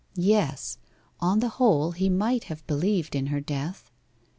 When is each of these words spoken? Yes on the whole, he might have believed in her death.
Yes 0.15 0.79
on 1.19 1.41
the 1.41 1.49
whole, 1.59 1.91
he 1.91 2.09
might 2.09 2.45
have 2.45 2.65
believed 2.65 3.15
in 3.15 3.27
her 3.27 3.39
death. 3.39 3.91